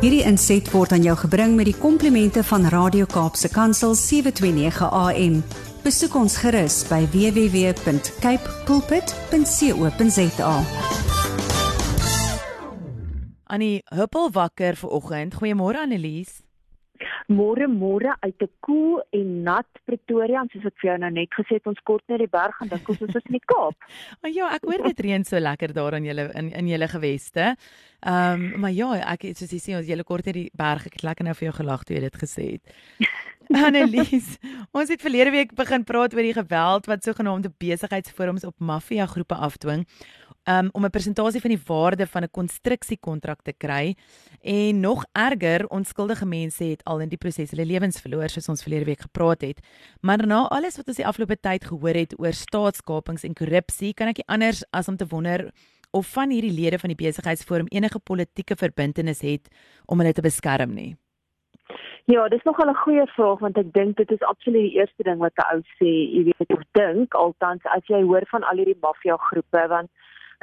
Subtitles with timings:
[0.00, 5.34] Hierdie inset word aan jou gebring met die komplimente van Radio Kaapse Kansel 729 AM.
[5.84, 10.54] Besoek ons gerus by www.cape pulpit.co.za.
[13.52, 15.36] Annie Huppel wakker vir oggend.
[15.36, 16.40] Goeiemôre Annelies.
[17.28, 21.58] Môre môre uit 'n koel en nat Pretoria, soos ek vir jou nou net gesê
[21.58, 23.76] het, ons kort net die berg gaan dink ons is in die Kaap.
[24.22, 27.56] Maar ja, ek hoor dit reën so lekker daar in julle in in julle geweste.
[28.00, 30.86] Ehm um, maar ja, ek soos jy sien ons julle kort net die berg.
[30.86, 32.62] Ek het lekker nou vir jou gelag toe jy dit gesê het.
[33.66, 34.38] Annelies,
[34.70, 39.34] ons het verlede week begin praat oor die geweld wat sogenaamde besigheidsforums op maffia groepe
[39.34, 39.86] afdwing
[40.48, 43.96] um, om 'n persentasie van die waarde van 'n konstruksiekontrak te kry
[44.40, 48.62] en nog erger, onskuldige mense het al in die proses hulle lewens verloor soos ons
[48.62, 49.60] verlede week gepraat het.
[50.00, 54.08] Maar na alles wat ons die afgelope tyd gehoor het oor staatskapings en korrupsie, kan
[54.08, 55.50] ek nie anders as om te wonder
[55.90, 59.48] of van hierdie lede van die besigheidsforum enige politieke verbintenis het
[59.86, 60.96] om hulle te beskerm nie.
[62.04, 65.18] Ja, dis nogal 'n goeie vraag want ek dink dit is absoluut die eerste ding
[65.18, 68.78] wat 'n ou sê, jy weet, of dink altans as jy hoor van al hierdie
[68.82, 69.90] maffia groepe want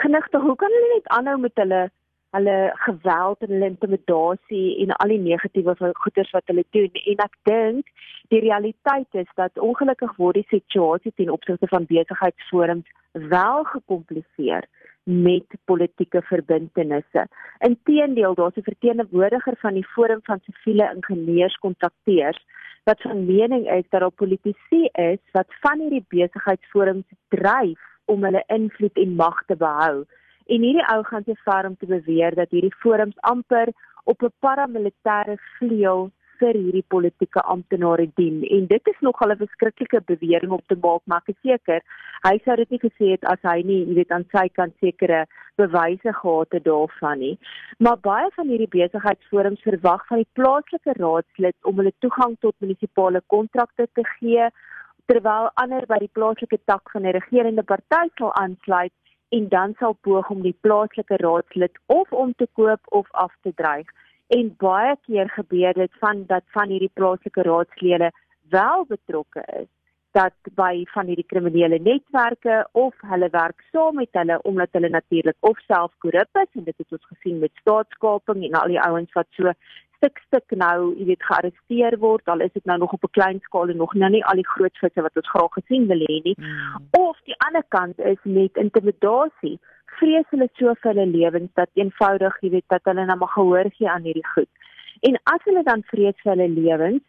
[0.01, 1.87] genigte, hoe kan hulle net aanhou met hulle
[2.35, 7.37] hulle geweld en hulle intimidasie en al die negatiewe goeders wat hulle doen en ek
[7.49, 7.93] dink
[8.33, 12.91] die realiteit is dat ongelukkig word die situasie ten opsigte van besigheidsforums
[13.31, 14.67] wel gekompliseer
[15.07, 17.23] met politieke verbintenisse.
[17.63, 22.43] Inteendeel, daar's 'n verteenwoordiger van die Forum van Siviele Ingenieurs-Kontrakteurs
[22.83, 28.43] wat van mening is dat daar politici is wat van hierdie besigheidsforums dryf om hulle
[28.53, 30.05] invloed en mag te behou.
[30.47, 34.33] En hierdie ou gaan te ver om te beweer dat hierdie forums amper op 'n
[34.39, 38.43] paramilitêre vleuel vir hierdie politieke amptenare dien.
[38.57, 41.81] En dit is nogal 'n verskriklike bewering om te maak, maar ek is seker
[42.23, 45.25] hy sou dit nie gesê het as hy nie, jy weet, aan sy kant sekere
[45.57, 47.37] bewyse gehad het daarvan nie.
[47.79, 53.21] Maar baie van hierdie besigheidsforums verwag van die plaaslike raadslid om hulle toegang tot munisipale
[53.27, 54.49] kontrakte te gee
[55.07, 58.93] terwyl ander by die plaaslike tak van die regerende party sal aansluit
[59.37, 63.53] en dan sal poog om die plaaslike raadslid of om te koop of af te
[63.61, 63.87] dreig.
[64.35, 68.11] En baie keer gebeur dit van dat van hierdie plaaslike raadslede
[68.51, 69.71] wel betrokke is
[70.17, 75.35] dat by van hierdie kriminele netwerke of hulle werk saam met hulle omdat hulle natuurlik
[75.51, 79.13] of self korrup is en dit het ons gesien met staatskaping en al die ouens
[79.19, 79.53] wat so
[79.97, 83.39] stuk stuk nou, jy weet, gearresteer word, al is dit nou nog op 'n klein
[83.47, 86.21] skaal en nog nou nie al die groot visse wat ons graag gesien wil hê
[86.23, 86.35] nie.
[86.37, 86.87] Mm.
[86.99, 89.59] Of die ander kant is met intimidasie.
[89.99, 93.69] Vrees hulle so vir hulle lewens dat eenvoudig, jy weet, dat hulle nou maar gehoor
[93.77, 94.49] gee aan hierdie goed.
[95.01, 97.03] En as hulle dan vrees vir hulle lewens,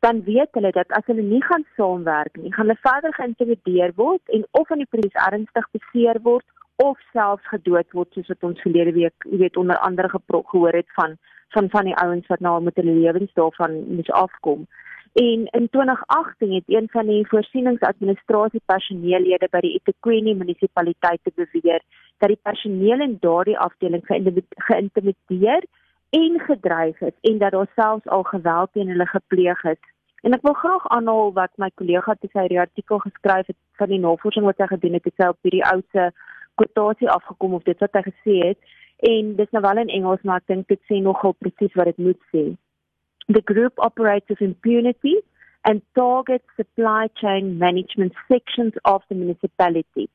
[0.00, 4.22] dan weet hulle dat as hulle nie gaan saamwerk nie, gaan hulle verder geïntimideer word
[4.36, 6.46] en of aan die polisie ernstig beseer word
[6.84, 10.90] of selfs gedood word soos wat ons verlede week, jy weet, onder andere gehoor het
[10.94, 11.18] van
[11.54, 14.66] van van die ouens wat nou met hulle lewens daarvan moes afkom.
[15.12, 21.82] En in 2018 het een van die voorsieningsadministrasie personeellede by die eThekwini munisipaliteit te beweer
[22.18, 24.04] dat die personeel in daardie afdeling
[24.68, 25.64] geïntimideer
[26.10, 29.82] en gedreig is en dat daar selfs al geweld teen hulle gepleeg is.
[30.22, 34.44] En ek wil graag aanhaal wat my kollega sy artikel geskryf het van die navorsing
[34.44, 36.10] wat hy gedoen het, het hy op hierdie ouse
[36.60, 38.76] kwotasie afgekom of dit wat hy gesê het
[39.08, 42.04] en dis nou wel in Engels maar ek dink dit sê nogal presies wat dit
[42.08, 42.44] moet sê.
[43.28, 45.18] The group operates with impunity
[45.64, 50.08] and targets supply chain management sections of the municipality.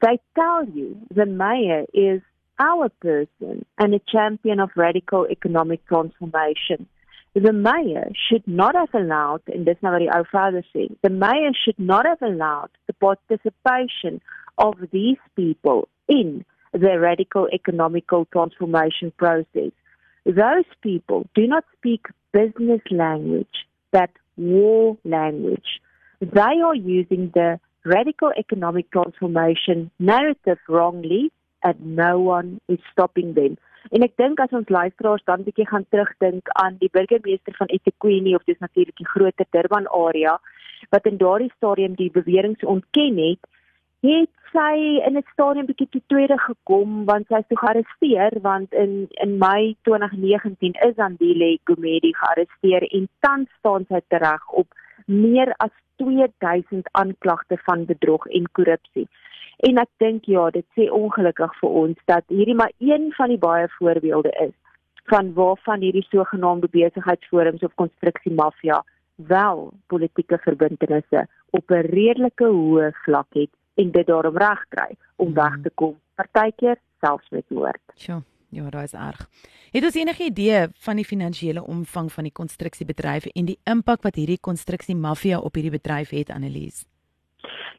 [0.00, 2.22] They tell you the mayor is
[2.58, 6.88] our person and a champion of radical economic transformation.
[7.34, 11.50] The mayor should not have allowed, and this is what our father said, the mayor
[11.64, 14.20] should not have allowed the participation
[14.56, 19.72] of these people in the radical economical transformation process.
[20.24, 25.80] Those people do not speak business language, but war language.
[26.20, 33.58] They are using the radical economic transformation narrative wrongly and no one is stopping them.
[33.90, 37.66] En ek dink as ons luisteraars dan 'n bietjie gaan terugdink aan die burgemeester van
[37.66, 40.40] eThekwini of dis natuurlik die groter Durban area
[40.90, 43.42] wat in daardie stadium die beweringe ontken het,
[44.00, 48.72] het sy in 'n stadium bietjie te tweede gekom want sy is toe gearresteer want
[48.72, 54.68] in in Mei 2019 is Andile Gumedi gearresteer en tans staan sy tereg op
[55.06, 59.08] meer as 2000 aanklagte van bedrog en korrupsie.
[59.56, 63.38] En ek dink ja, dit sê ongelukkig vir ons dat hierdie maar een van die
[63.38, 64.54] baie voorbeelde is
[65.04, 68.82] van waarvan hierdie sogenaamde besigheidsforums of konstruksiemafia
[69.16, 75.28] wel politieke verbintenisse op 'n redelike hoë vlak het en dit daarom reg kry om
[75.28, 75.34] mm.
[75.34, 77.82] weg te kom partykeer selfs met moord.
[77.96, 78.22] Sjoe.
[78.54, 79.28] Ja, daai is erg.
[79.72, 84.14] Het ons enige idee van die finansiële omvang van die konstruksiebedryf en die impak wat
[84.14, 86.84] hierdie konstruksie mafia op hierdie bedryf het, Annelies?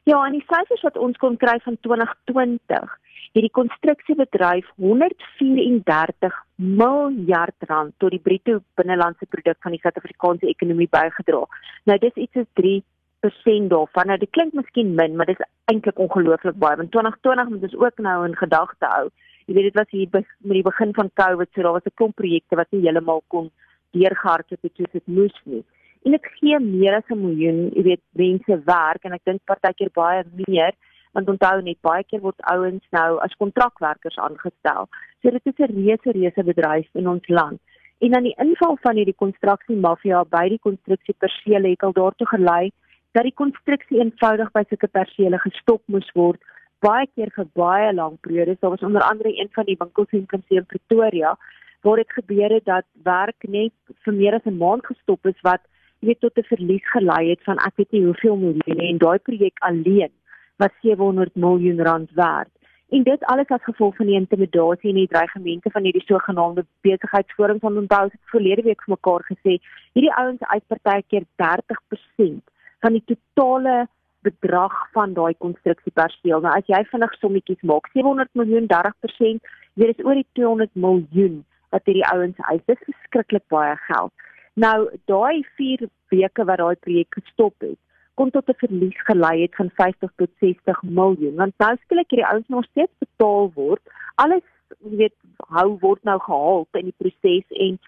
[0.04, 2.96] Ja, en die syfers wat ons kon kry van 2020,
[3.36, 10.88] het die konstruksiebedryf 134 miljard rand tot die bruto binnelandse produk van die Suid-Afrikaanse ekonomie
[10.88, 11.42] bygedra.
[11.90, 14.12] Nou dis iets soos 3% daarvan.
[14.12, 16.80] Nou dit klink miskien min, maar dit is eintlik ongelooflik baie.
[16.80, 19.06] Want 2020 moet ons ook nou in gedagte hou.
[19.46, 22.16] Jy weet dit was hier met die begin van COVID, so daar was 'n klomp
[22.16, 23.50] projekte wat nie heeltemal kon
[23.90, 25.64] deurgehardloop het soos dit moes nie
[26.06, 29.90] en dit gee meer as 'n miljoen, jy weet, mense werk en ek dink partykeer
[29.92, 30.72] baie meer
[31.16, 34.88] want onthou net baie keer word ouens nou as kontrakwerkers aangestel.
[35.22, 37.60] So dit is 'n reuse reuse bedryf in ons land.
[37.98, 42.26] En dan die inval van hierdie konstruksie mafia by die konstruksie persele het al daartoe
[42.26, 42.70] gelei
[43.12, 46.40] dat die konstruksie eenvoudig by sulke persele gestop moes word
[46.80, 48.60] baie keer vir baie lank periodes.
[48.60, 51.36] Daar was onder andere een van die winkelsentrums in Pretoria
[51.82, 53.72] waar dit gebeur het dat werk net
[54.04, 55.62] vir meer as 'n maand gestop is wat
[56.06, 59.58] weet tot 'n verlies gelei het van ek weet nie hoeveel miljoene en daai projek
[59.58, 60.12] alleen
[60.56, 62.50] was 700 miljoen rand werd.
[62.88, 67.60] En dit alles as gevolg van die intimidasie en die dreigemente van hierdie sogenaamde besigheidsforums
[67.60, 69.56] van onthou het verlede week vir mekaar gesê
[69.92, 72.38] hierdie ouens uit partykeer 30%
[72.80, 73.88] van die totale
[74.20, 76.40] bedrag van daai konstruksieperseel.
[76.40, 81.42] Nou as jy vinnig sommetjies maak, 700 miljoen 30%, dit is oor die 200 miljoen
[81.74, 82.62] wat hierdie ouens eis.
[82.70, 84.12] Dit is verskriklik baie geld.
[84.56, 87.76] Nou daai 4 weke wat daai projek gestop het,
[88.16, 91.34] kon tot 'n verlies gelei het van 50 tot 60 miljoen.
[91.36, 93.82] Want nou skielik hierdie ouens nog steeds betaal word.
[94.14, 94.46] Alles
[94.78, 97.78] weet hou word nou gehaal in die proses en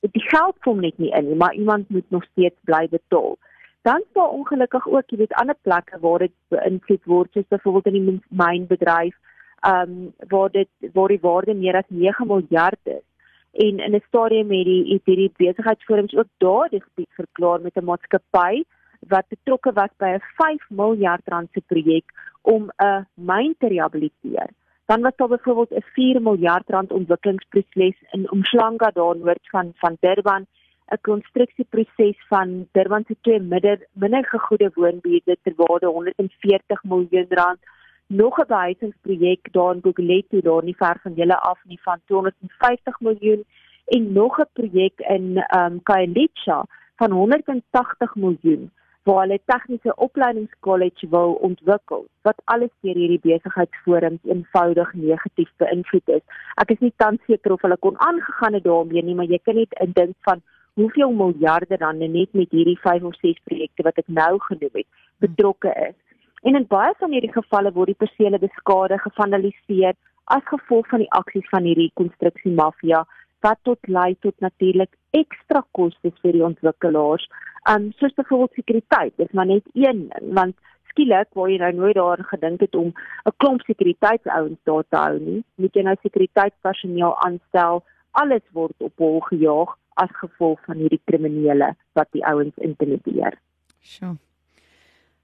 [0.00, 3.38] die geld kom net nie in nie, maar iemand moet nog steeds bly betaal.
[3.82, 7.86] Dan is daar ongelukkig ook, jy weet, ander plekke waar dit beïnvloed word, soos byvoorbeeld
[7.86, 9.16] in die mynbedryf,
[9.60, 13.07] ehm um, waar dit waar die waarde meer as 9 miljard is
[13.52, 17.76] en in 'n stadium het die het hierdie besigheidsforums ook daar die gebied verklaar met
[17.76, 18.64] 'n maatskappy
[19.00, 22.04] wat betrokke was by 'n 5 miljard rand se projek
[22.42, 24.48] om 'n myn te rehabiliteer.
[24.86, 29.96] Dan was daar byvoorbeeld 'n 4 miljard rand ontwikkelingsproses in Umhlanga daar noord van van
[30.00, 30.46] Durban,
[30.90, 37.58] 'n konstruksieproses van Durban se twee minder minder gegoede woonbuurte ter waarde 140 miljoen rand
[38.08, 43.00] nog 'n behuisingsprojek daar in Gugulethu daar nie ver van julle af nie van 250
[43.00, 43.44] miljoen
[43.86, 46.64] en nog 'n projek in ehm um, Khayelitsha
[46.96, 48.70] van 180 miljoen
[49.02, 56.24] waar hulle tegniese opleidingskollege wil ontwikkel wat alles deur hierdie besigheidsforums eenvoudig negatief beïnvloed is.
[56.54, 59.54] Ek is nie tans seker of hulle kon aangegaan het daarmee nie, maar jy kan
[59.54, 64.06] net indink van hoeveel miljarde dan net met hierdie 5 of 6 projekte wat ek
[64.06, 64.86] nou genoem het
[65.18, 65.96] betrokke is.
[66.48, 69.96] En in baie van hierdie gevalle word die persele beskadig, gevandaliseer
[70.32, 73.02] as gevolg van die aksies van hierdie konstruksie mafia
[73.44, 77.26] wat tot lei tot natuurlik ekstra kostes vir die ontwikkelaars.
[77.72, 80.00] Um soos byvoorbeeld sekuriteit, dis maar net een
[80.38, 80.56] want
[80.92, 85.18] skielik waar jy nou nooit daaraan gedink het om 'n klomp sekuriteitsouens daar te hou
[85.18, 87.84] nie, moet jy nou sekuriteitspersoneel aanstel.
[88.12, 93.36] Alles word op hol gejaag as gevolg van hierdie kriminele wat die ouens intimideer.
[93.82, 94.16] Sjoe.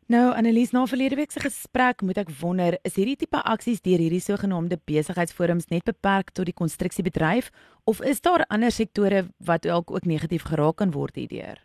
[0.06, 4.02] Nou Annelies, na verlede week se gesprek moet ek wonder, is hierdie tipe aksies deur
[4.02, 7.48] hierdie sogenaamde besigheidsforums net beperk tot die konstruksiebedryf
[7.88, 11.56] of is daar ander sektore wat dalk ook negatief geraak kan word hierdeur?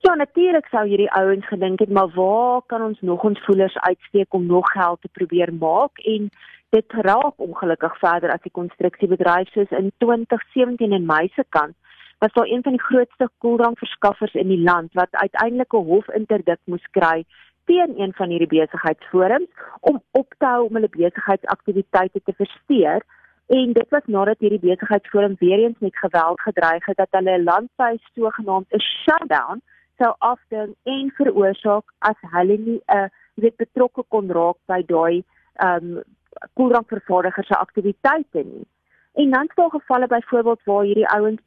[0.00, 4.32] Ja, natuurlik sou hierdie ouens gedink het, maar waar kan ons nog ons voelers uitsteek
[4.32, 6.32] om nog geld te probeer maak en
[6.72, 11.76] dit raak ongelukkig verder as die konstruksiebedryf soos in 2017 in Mei se kant
[12.20, 16.86] was daar een van die grootste koeldrankverskaffers in die land wat uiteindelik 'n hofinterdik moes
[16.90, 17.24] kry
[17.70, 19.50] teen een van hierdie besigheidsforums
[19.80, 23.04] om op te hou om hulle besigheidsaktiwiteite te versteur
[23.58, 27.48] en dit was nadat hierdie besigheidsforum weer eens met geweld gedreig het dat hulle 'n
[27.50, 29.62] landwyd sogenaamd 'n shutdown
[29.98, 35.22] sou afding en veroorsaak as hulle nie 'n weet betrokke kon raak by daai
[35.66, 36.02] ehm um,
[36.54, 38.66] koeldrankvervaardigers se aktiwiteite nie.
[39.12, 41.40] En dan staan gevalle byvoorbeeld waar hierdie ouens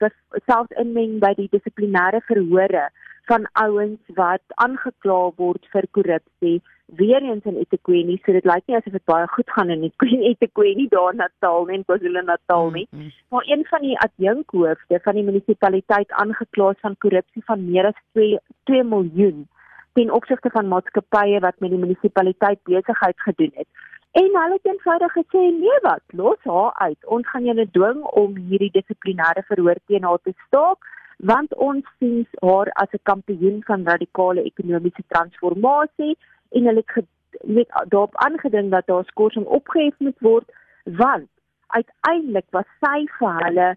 [0.45, 2.89] selfs inmeng by die dissiplinêre verhore
[3.29, 8.77] van ouens wat aangekla word vir korrupsie weer eens in eThekwini so dit lyk nie
[8.77, 12.87] asof dit baie goed gaan in eThekwini daar in Natal en KwaZulu-Natal nie.
[12.91, 13.11] Mm -hmm.
[13.29, 18.39] maar een van die adjunkhoofde van die munisipaliteit aangekla van korrupsie van meer as 2
[18.63, 19.47] 2 miljoen
[19.93, 23.67] ten opsigte van maatskappye wat met die munisipaliteit besigheid gedoen het.
[24.11, 26.01] En hulle het eenvoudig gesê nee wat?
[26.07, 27.05] Los haar uit.
[27.05, 30.85] Ons gaan julle dwing om hierdie dissiplinêre verhoor teen haar te staak
[31.17, 36.17] want ons sien haar as 'n kampioen van radikale ekonomiese transformasie
[36.51, 37.05] en hulle het
[37.41, 40.51] met daarop aangedring dat daar skorsing opgehef moet word
[40.83, 41.29] want
[41.67, 43.75] uiteindelik was sy vir hulle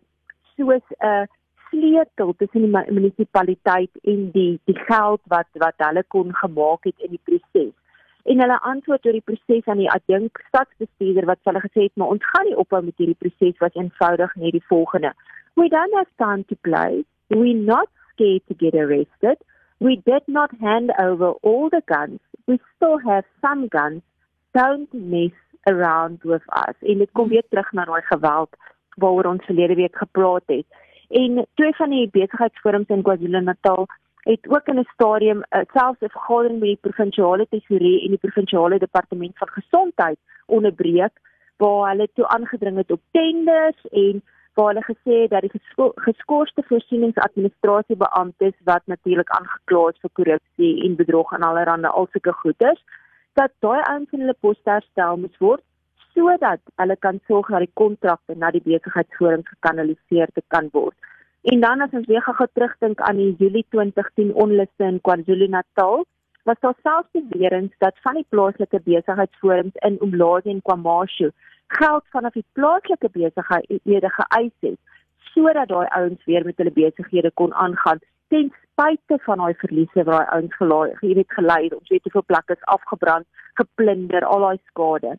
[0.56, 1.28] soos 'n
[1.70, 7.10] sleutel tussen die munisipaliteit en die die geld wat wat hulle kon gemaak het in
[7.10, 7.74] die proses.
[8.24, 12.14] En hulle antwoord oor die proses aan die adjunk stadsbestuurder wat hulle gesê het maar
[12.14, 15.12] ons gaan nie ophou met hierdie proses wat eenvoudig net die volgende.
[15.54, 17.04] We don't have time to play.
[17.28, 19.38] We not scared to get arrested.
[19.78, 22.20] We did not hand over all the guns.
[22.46, 24.02] We still have some guns.
[24.54, 26.76] Don't mess around with us.
[26.80, 28.56] En dit kom weer terug na daai geweld
[28.96, 30.66] waaroor ons verlede week gepraat het.
[31.08, 33.86] En twee van die besigheidsforums in KwaZulu-Natal
[34.26, 38.24] het ook in 'n stadium uh, selfs 'n vergadering met die provinsiale tesourier en die
[38.26, 41.14] provinsiale departement van gesondheid onderbreek
[41.56, 44.22] waar hulle toe aangedring het op tenders en
[44.56, 50.74] waar hulle gesê het dat die gesko geskoorde voorsieningsadministrasiebeamptes wat natuurlik aangekla is vir korrupsie
[50.86, 52.80] en bedrog en allerlei alsulke goeders
[53.40, 55.64] dat daai ouens in hulle poste herstel moet word
[56.14, 60.96] sodat hulle kan sorg dat die kontrakte na die besigheidsforums gekanaliseer te kan word.
[61.52, 66.06] En dan as ons weer gou terugdink aan die Julie 2010 onluste in KwaZulu-Natal,
[66.48, 71.30] was daar selfs beweringe dat van die plaaslike besigheidsforums in Umlazi en KwaMashu
[71.66, 74.78] geld vanaf die plaaslike besighede geëis het
[75.32, 80.12] sodat daai ouens weer met hulle besighede kon aangaan ten spyte van daai verliese wat
[80.12, 83.26] daai ouens gelaai, jy weet gelei, ons weet hoeveel plekke is afgebrand,
[83.60, 85.16] geplunder, al daai skade.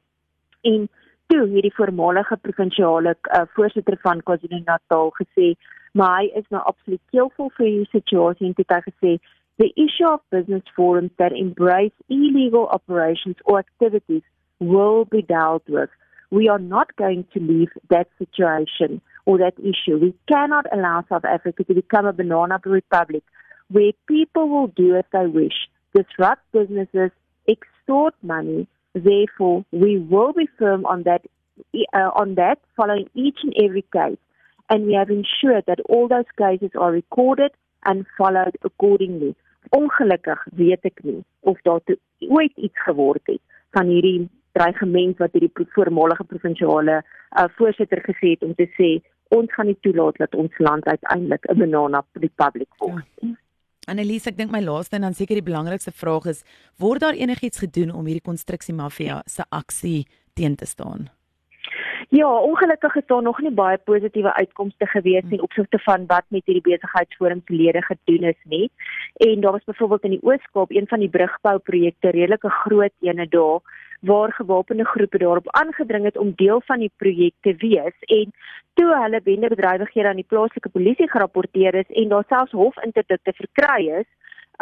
[0.72, 0.88] En
[1.32, 5.54] toe hierdie voormalige provinsiale uh, voorsitter van KwaZulu-Natal gesê,
[5.98, 9.18] maar hy is nou absoluut keelvol vir die situasie en dit het gesê
[9.58, 14.22] the issue of business forums that embrace illegal operations or activities
[14.60, 15.90] will be dealt with
[16.30, 19.98] we are not going to leave that situation or that issue.
[19.98, 23.24] We cannot allow South Africa to become a banana republic
[23.70, 27.12] where people will do as they wish, disrupt businesses,
[27.48, 28.68] extort money.
[28.94, 31.22] Therefore, we will be firm on that,
[31.94, 34.18] uh, on that, following each and every case.
[34.70, 37.52] And we have ensured that all those cases are recorded
[37.86, 39.36] and followed accordingly.
[39.70, 41.82] Ongelukkig weet ek nie of daar
[42.20, 43.42] ooit iets geword het
[43.76, 48.98] van hierdie dreigement wat hierdie voormalige provinsiale uh, voorsitter gesê het om te sê
[49.36, 53.06] ons gaan nie toelaat dat ons land uiteindelik 'n banana republic word.
[53.22, 53.36] Ja.
[53.88, 56.44] Annelies, ek dink my laaste en dan seker die belangrikste vraag is,
[56.76, 61.08] word daar enigiets gedoen om hierdie konstruksie mafia se aksie teen te staan?
[62.10, 66.46] Ja, ongelukkig het daar nog nie baie positiewe uitkomste gewees nie opsigte van wat met
[66.46, 68.70] hierdie besigheidsforums lede gedoen is nie.
[69.14, 73.60] En daar was byvoorbeeld in die Oos-Kaap een van die brugbouprojekte, redelike groot ene daar
[74.00, 78.32] waar gewapende groepe daarop aangedring het om deel van die projek te wees en
[78.74, 84.06] toe hulle bendebedrywighede aan die plaaslike polisie gerapporteer is en daar selfs hofinterdikte verkry is,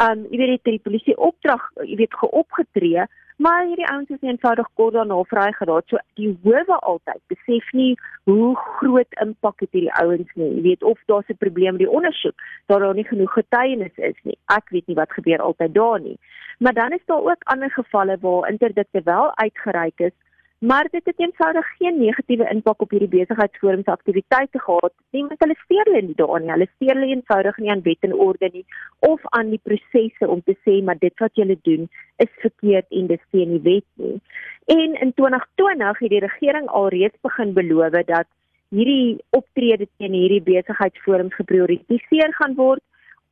[0.02, 4.94] um jy weet die polisie opdrag, jy weet geopgetree, maar hierdie ouens is eenvoudig kort
[4.96, 5.88] daarna vry geraak.
[5.88, 7.94] So die howe altyd besef nie
[8.28, 10.50] hoe groot impak het hierdie ouens nie.
[10.56, 12.34] Jy weet of daar's 'n probleem met die ondersoek,
[12.66, 14.38] daar daar nie genoeg getuienis is nie.
[14.48, 16.18] Ek weet nie wat gebeur altyd daar nie.
[16.58, 20.12] Maar dan is daar ook ander gevalle waar interdikte wel uitgereik is,
[20.66, 25.24] maar dit het eenvoudig geen negatiewe impak op hierdie besigheidsforum se aktiwiteite gehad nie.
[25.28, 26.52] Want hulle steur hulle nie daarin nie.
[26.54, 28.64] Hulle steur hulle eenvoudig nie aan wet en orde nie
[29.08, 31.86] of aan die prosesse om te sê maar dit wat julle doen
[32.24, 34.18] is verkeerd en dis teen die wet nie.
[34.76, 38.28] En in 2020 het die regering alreeds begin beloof dat
[38.74, 42.82] hierdie optrede teen hierdie besigheidsforums geprioritiseer gaan word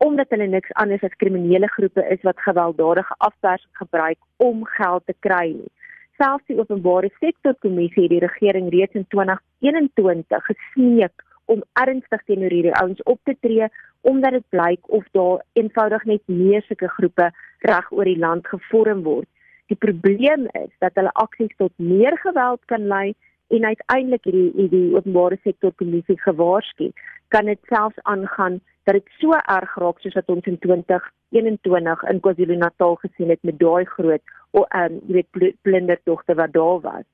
[0.07, 5.15] omdat hulle niks anders as kriminele groepe is wat gewelddadige afpersing gebruik om geld te
[5.27, 5.73] kry nie.
[6.21, 12.55] Selfs die openbare sektor kommissie het die regering reeds in 2021 gesmeek om ernstig teenoor
[12.55, 13.69] hierdie ouens op te tree
[14.05, 17.31] omdat dit blyk of daar eenvoudig net meer sulke groepe
[17.69, 19.29] reg oor die land gevorm word.
[19.73, 23.15] Die probleem is dat hulle aksies tot meer geweld kan lei
[23.55, 26.91] en uiteindelik hierdie die openbare sektor kommissie gewaarsku
[27.35, 32.21] kan dit selfs aangaan dat dit so erg raak soos wat ons in 2021 in
[32.27, 34.23] KwaZulu-Natal gesien het met daai groot
[34.61, 37.07] ehm um, jy weet blinderdogter wat daar was.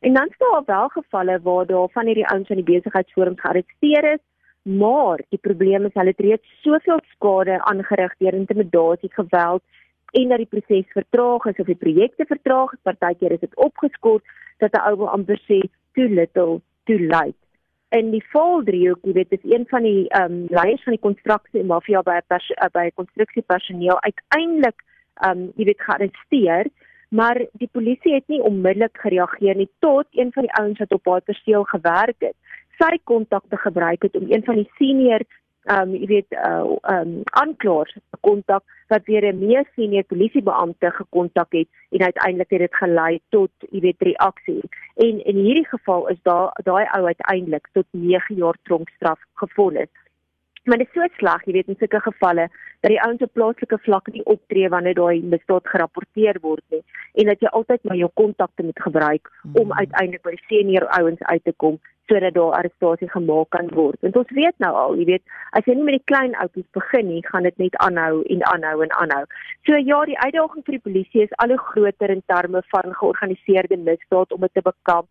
[0.00, 4.12] En dan staan daar wel gevalle waar daar van hierdie ouens aan die besigheidsforums gearresteer
[4.12, 4.24] is,
[4.62, 9.62] maar die probleem is hulle het reeds soveel skade aangerig deur intimidasie, geweld
[10.10, 14.24] en dat die proses vertraag is of die projekte vertraag is, partykeer is dit opgeskort
[14.58, 15.60] dat 'n ou wil amper sê
[15.94, 17.47] too little, too late
[17.96, 21.64] in die voldriehoek, jy weet, is een van die ehm um, leiers van die konstruksie
[21.64, 24.84] mafia by uh, by konstruksiepersoneel uiteindelik
[25.24, 26.70] ehm um, jy weet gearresteer,
[27.08, 31.06] maar die polisie het nie onmiddellik gereageer nie tot een van die ouens wat op
[31.06, 32.36] haar perseel gewerk het,
[32.78, 35.24] sy kontakte gebruik het om een van die senior
[35.76, 41.68] um jy weet uh um aanklaers kontak wat weer 'n meer senior polisiebeampte gekontak het
[41.90, 44.62] en uiteindelik het dit gelei tot jy weet reaksie.
[44.96, 49.92] En in hierdie geval is daar daai ou uiteindelik tot 9 jaar tronkstraf gevonnis.
[50.64, 52.48] Maar dit is so sleg, jy weet in sulke gevalle
[52.80, 56.82] dat die ouens op plaaslike vlak nie optree wanneer daai misdaad gerapporteer word nie
[57.18, 59.78] en dat jy altyd maar jou kontakte moet gebruik om hmm.
[59.82, 64.00] uiteindelik by die senior ouens uit te kom sodat daar arrestasie gemaak kan word.
[64.00, 67.10] En ons weet nou al, jy weet, as jy nie met die klein outjies begin
[67.10, 69.24] nie, gaan dit net aanhou en aanhou en aanhou.
[69.68, 73.76] So ja, die uitdaging vir die polisie is al hoe groter in terme van georganiseerde
[73.90, 75.10] misdaad om dit te bekamp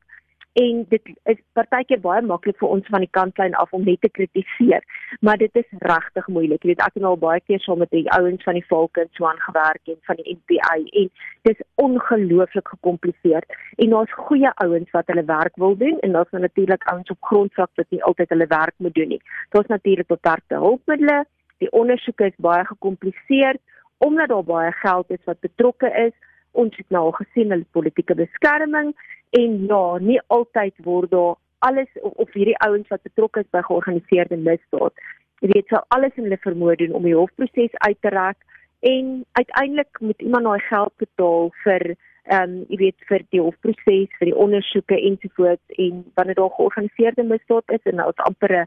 [0.62, 4.10] en dit is partykeer baie maklik vir ons van die kantlyn af om net te
[4.10, 4.84] kritiseer
[5.20, 6.64] maar dit is regtig moeilik.
[6.64, 9.10] Jy weet ek het al baie keer saam met die ouens van die Volke en
[9.18, 11.10] Swan gewerk en van die NPA en
[11.48, 13.48] dit is ongelooflik gekompliseer
[13.78, 17.72] en daar's goeie ouens wat hulle werk wil doen en daar's natuurlik ouens op grondvlak
[17.76, 19.22] wat nie altyd hulle werk moet doen nie.
[19.56, 23.58] Daar's natuurlik beperkte hulpmiddels die ondersoeke is baie gekompliseer
[23.98, 26.14] omdat daar baie geld is wat betrokke is
[26.52, 28.94] ons het nou al gesien hulle politieke beskerming
[29.38, 34.38] en ja, nie altyd word daar alles of hierdie ouens wat betrokke is by georganiseerde
[34.38, 34.94] misdaad.
[35.42, 38.38] Jy weet, sou alles in hulle vermoë doen om die hofproses uit te rek
[38.86, 41.94] en uiteindelik moet iemand daai geld betaal vir
[42.28, 47.24] ehm um, jy weet vir die hofproses, vir die ondersoeke ensovoorts en wanneer daar georganiseerde
[47.24, 48.66] misdaad is en daar's amper 'n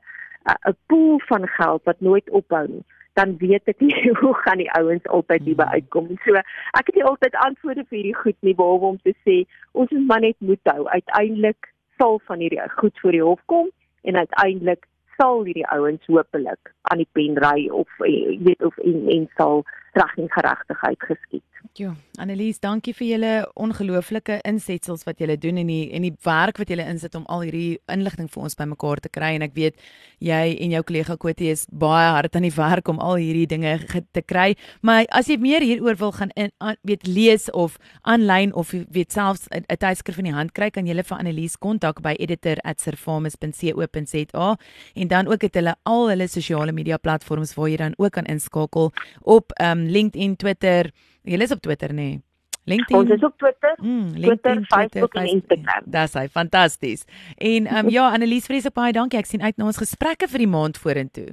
[0.49, 2.85] 'n pool van geld wat nooit ophou nie
[3.21, 5.81] dan weet ek nie hoe gaan die ouens altyd hier by hmm.
[5.81, 6.12] uitkom.
[6.25, 6.41] So
[6.81, 10.07] ek het nie altyd antwoorde vir hierdie goed nie behalwe om te sê ons moet
[10.12, 10.87] maar net moed hou.
[10.89, 13.69] Uiteindelik sal van hierdie goed voor die hof kom
[14.09, 14.87] en uiteindelik
[15.21, 19.65] sal hierdie ouens hopelik aan die pen ry of eh, weet of en, en sal
[19.99, 21.47] reg en geregtigheid geskied.
[21.79, 26.59] Ja, Annelies, dankie vir julle ongelooflike insetsels wat julle doen en die en die werk
[26.59, 29.77] wat julle insit om al hierdie inligting vir ons bymekaar te kry en ek weet
[30.19, 33.79] jy en jou kollega Kotie is baie hard aan die werk om al hierdie dinge
[34.17, 34.57] te kry.
[34.83, 39.13] Maar as jy meer hieroor wil gaan in an, weet lees of aanlyn of weet
[39.15, 44.57] selfs 'n tydskrif in die hand kry, kan jy hulle vir Annelies kontak by editor@servamus.co.za
[44.95, 48.27] en dan ook het hulle al hulle sosiale media platforms waar jy dan ook kan
[48.27, 50.91] inskakel op um, LinkedIn, Twitter
[51.28, 52.09] Jy is op Twitter nê?
[52.09, 52.23] Nee.
[52.65, 52.97] LinkedIn.
[52.97, 55.85] Ons is op Twitter, mm, LinkedIn, Twitter, Facebook Twitter, en Instagram.
[55.85, 57.04] Dis hy, fantasties.
[57.37, 59.19] En ehm um, ja, Annelies vreeslik baie dankie.
[59.19, 61.33] Ek sien uit na ons gesprekke vir die maand vorentoe.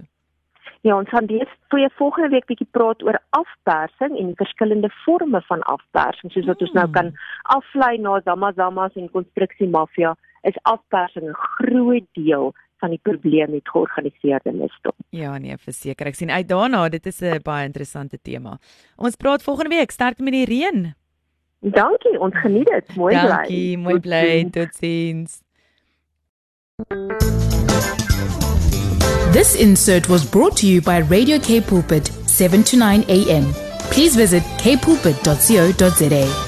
[0.87, 5.65] Ja, ons gaan dis vir volgende week bietjie praat oor afpersing en verskillende forme van
[5.73, 6.95] afpersing, soos wat ons nou mm.
[6.95, 7.11] kan
[7.57, 10.15] aflei na zamazamas en konstruksie mafia,
[10.47, 14.95] is afpersing 'n groot deel van die probleem met georganiseerde misdaad.
[15.09, 16.07] Ja nee, verseker.
[16.07, 18.59] Ek sien uit daarna, dit is 'n baie interessante tema.
[18.95, 20.93] Ons praat volgende week sterk met die reën.
[21.59, 22.95] Dankie, ons geniet dit.
[22.95, 23.27] Mooi bly.
[23.27, 24.49] Dankie, mooi bly.
[24.51, 25.41] Totsiens.
[29.31, 33.53] This insert was brought to you by Radio K Pulpit 7 to 9 a.m.
[33.89, 36.46] Please visit kpulpit.co.za.